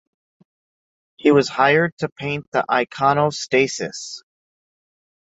He 1.17 1.31
was 1.31 1.47
hired 1.47 1.95
to 1.99 2.09
paint 2.09 2.47
the 2.51 2.65
iconostasis. 2.67 4.23